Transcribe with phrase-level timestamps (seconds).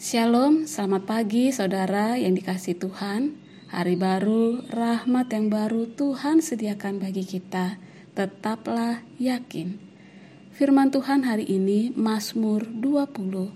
[0.00, 3.36] Shalom, selamat pagi saudara yang dikasih Tuhan.
[3.68, 7.76] Hari baru, rahmat yang baru Tuhan sediakan bagi kita.
[8.16, 9.76] Tetaplah yakin.
[10.56, 13.52] Firman Tuhan hari ini Mazmur 20.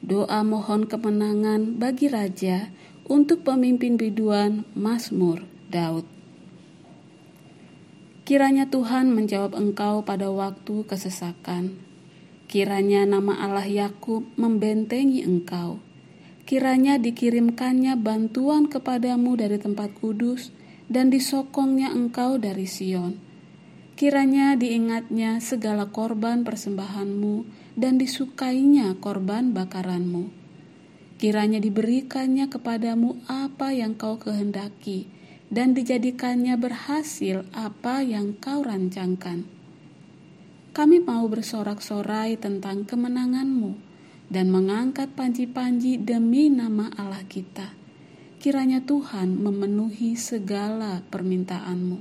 [0.00, 2.72] Doa mohon kemenangan bagi raja
[3.04, 6.08] untuk pemimpin biduan Mazmur Daud.
[8.24, 11.87] Kiranya Tuhan menjawab engkau pada waktu kesesakan
[12.48, 15.84] Kiranya nama Allah Yakub membentengi engkau.
[16.48, 20.48] Kiranya dikirimkannya bantuan kepadamu dari tempat kudus
[20.88, 23.20] dan disokongnya engkau dari Sion.
[24.00, 27.44] Kiranya diingatnya segala korban persembahanmu
[27.76, 30.32] dan disukainya korban bakaranmu.
[31.20, 35.04] Kiranya diberikannya kepadamu apa yang kau kehendaki
[35.52, 39.57] dan dijadikannya berhasil apa yang kau rancangkan
[40.78, 43.74] kami mau bersorak-sorai tentang kemenanganmu
[44.30, 47.74] dan mengangkat panji-panji demi nama Allah kita.
[48.38, 51.98] Kiranya Tuhan memenuhi segala permintaanmu.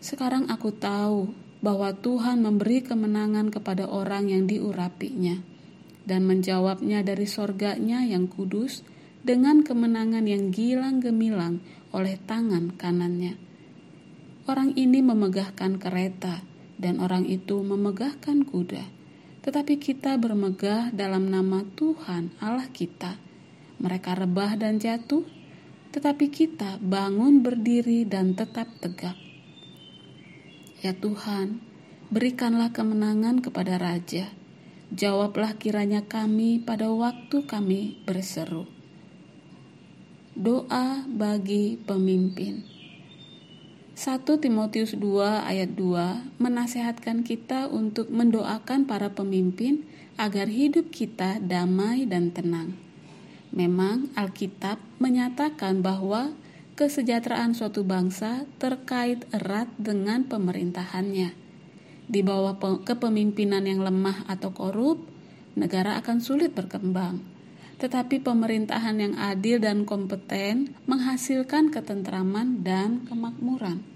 [0.00, 1.28] Sekarang aku tahu
[1.60, 5.44] bahwa Tuhan memberi kemenangan kepada orang yang diurapinya
[6.08, 8.80] dan menjawabnya dari sorganya yang kudus
[9.20, 11.60] dengan kemenangan yang gilang gemilang
[11.92, 13.36] oleh tangan kanannya.
[14.48, 18.84] Orang ini memegahkan kereta, dan orang itu memegahkan kuda.
[19.44, 23.20] Tetapi kita bermegah dalam nama Tuhan Allah kita.
[23.78, 25.26] Mereka rebah dan jatuh,
[25.92, 29.14] tetapi kita bangun berdiri dan tetap tegak.
[30.80, 31.60] Ya Tuhan,
[32.08, 34.32] berikanlah kemenangan kepada Raja.
[34.92, 38.68] Jawablah kiranya kami pada waktu kami berseru.
[40.34, 42.83] Doa bagi pemimpin.
[43.94, 49.86] 1 Timotius 2 ayat 2 menasehatkan kita untuk mendoakan para pemimpin
[50.18, 52.74] agar hidup kita damai dan tenang.
[53.54, 56.34] Memang Alkitab menyatakan bahwa
[56.74, 61.30] kesejahteraan suatu bangsa terkait erat dengan pemerintahannya.
[62.10, 65.06] Di bawah kepemimpinan yang lemah atau korup,
[65.54, 67.22] negara akan sulit berkembang.
[67.78, 73.93] Tetapi pemerintahan yang adil dan kompeten menghasilkan ketentraman dan kemakmuran.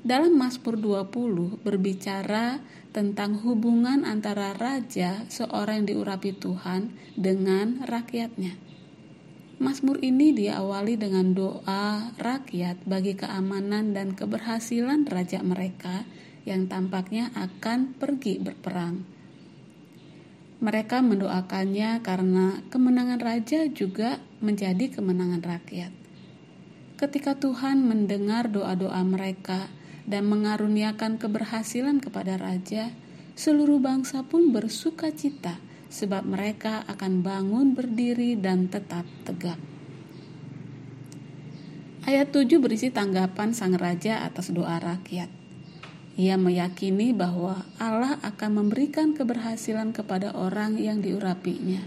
[0.00, 8.56] Dalam Mazmur 20 berbicara tentang hubungan antara raja seorang yang diurapi Tuhan dengan rakyatnya.
[9.60, 16.08] Mazmur ini diawali dengan doa rakyat bagi keamanan dan keberhasilan raja mereka
[16.48, 19.04] yang tampaknya akan pergi berperang.
[20.64, 25.92] Mereka mendoakannya karena kemenangan raja juga menjadi kemenangan rakyat.
[26.96, 29.68] Ketika Tuhan mendengar doa-doa mereka
[30.08, 32.92] dan mengaruniakan keberhasilan kepada raja,
[33.34, 39.58] seluruh bangsa pun bersuka cita sebab mereka akan bangun berdiri dan tetap tegak.
[42.06, 45.28] Ayat 7 berisi tanggapan sang raja atas doa rakyat.
[46.16, 51.80] Ia meyakini bahwa Allah akan memberikan keberhasilan kepada orang yang diurapinya.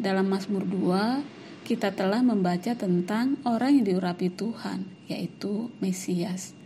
[0.00, 1.24] Dalam Mazmur 2,
[1.68, 6.59] kita telah membaca tentang orang yang diurapi Tuhan, yaitu Mesias.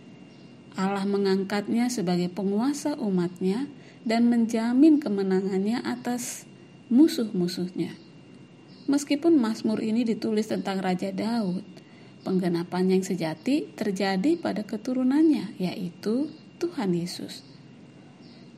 [0.75, 3.71] Allah mengangkatnya sebagai penguasa umatnya
[4.03, 6.51] dan menjamin kemenangannya atas
[6.91, 7.95] musuh-musuhnya.
[8.85, 11.65] Meskipun Mazmur ini ditulis tentang Raja Daud,
[12.27, 16.29] penggenapan yang sejati terjadi pada keturunannya, yaitu
[16.61, 17.47] Tuhan Yesus.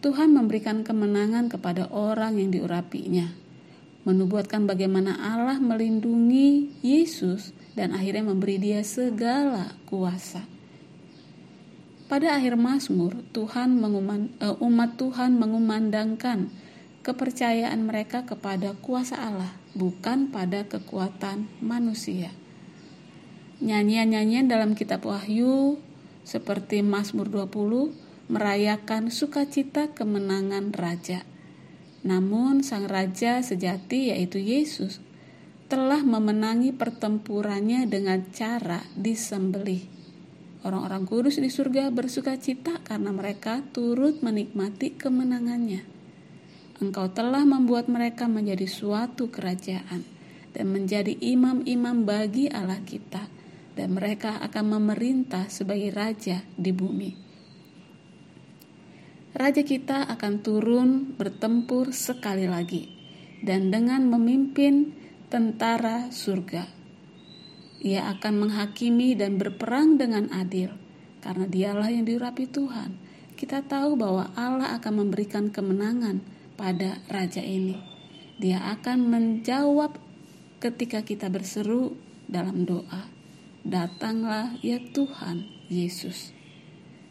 [0.02, 3.30] Tuhan memberikan kemenangan kepada orang yang diurapinya,
[4.02, 10.55] menubuatkan bagaimana Allah melindungi Yesus dan akhirnya memberi dia segala kuasa.
[12.06, 16.54] Pada akhir Mazmur, Tuhan menguman, uh, umat Tuhan mengumandangkan
[17.02, 22.30] kepercayaan mereka kepada kuasa Allah, bukan pada kekuatan manusia.
[23.58, 25.82] Nyanyian-nyanyian dalam kitab Wahyu
[26.22, 27.90] seperti Mazmur 20
[28.30, 31.26] merayakan sukacita kemenangan raja.
[32.06, 35.02] Namun sang raja sejati yaitu Yesus
[35.66, 39.95] telah memenangi pertempurannya dengan cara disembelih.
[40.64, 45.84] Orang-orang kudus di surga bersuka cita karena mereka turut menikmati kemenangannya.
[46.80, 50.04] Engkau telah membuat mereka menjadi suatu kerajaan
[50.56, 53.28] dan menjadi imam-imam bagi Allah kita
[53.76, 57.12] dan mereka akan memerintah sebagai raja di bumi.
[59.36, 62.88] Raja kita akan turun bertempur sekali lagi
[63.44, 64.96] dan dengan memimpin
[65.28, 66.85] tentara surga.
[67.82, 70.72] Ia akan menghakimi dan berperang dengan adil
[71.20, 72.96] karena dialah yang diurapi Tuhan.
[73.36, 76.24] Kita tahu bahwa Allah akan memberikan kemenangan
[76.56, 77.76] pada raja ini.
[78.40, 80.00] Dia akan menjawab
[80.60, 83.12] ketika kita berseru dalam doa.
[83.66, 86.32] Datanglah ya Tuhan Yesus.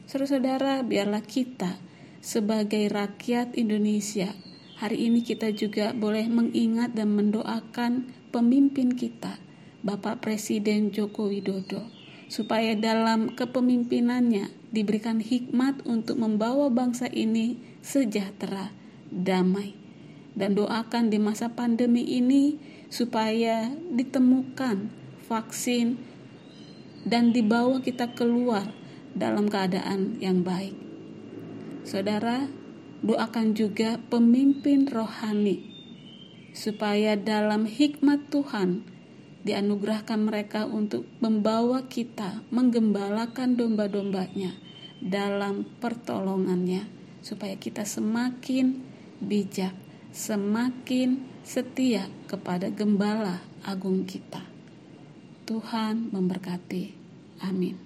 [0.09, 1.77] Saudara-saudara, biarlah kita
[2.21, 4.33] sebagai rakyat Indonesia
[4.75, 9.39] hari ini kita juga boleh mengingat dan mendoakan pemimpin kita,
[9.85, 11.85] Bapak Presiden Joko Widodo,
[12.25, 18.73] supaya dalam kepemimpinannya diberikan hikmat untuk membawa bangsa ini sejahtera,
[19.13, 19.77] damai,
[20.33, 22.57] dan doakan di masa pandemi ini
[22.89, 24.89] supaya ditemukan
[25.29, 26.01] vaksin
[27.05, 28.65] dan dibawa kita keluar
[29.13, 30.73] dalam keadaan yang baik.
[31.85, 32.49] Saudara,
[33.05, 35.61] doakan juga pemimpin rohani
[36.57, 38.94] supaya dalam hikmat Tuhan
[39.45, 44.57] dianugerahkan mereka untuk membawa kita menggembalakan domba-dombanya
[44.97, 46.89] dalam pertolongannya
[47.21, 48.81] supaya kita semakin
[49.21, 54.39] bijak semakin setia kepada gembala agung kita.
[55.44, 56.95] Tuhan memberkati.
[57.44, 57.84] Amin.